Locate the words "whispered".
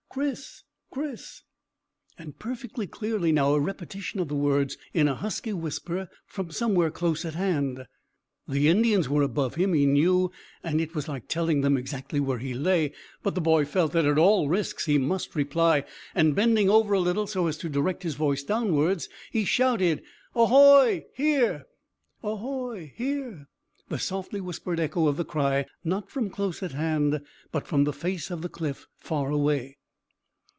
24.41-24.77